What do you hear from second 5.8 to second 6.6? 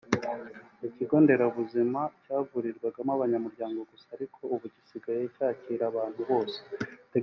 abantu bose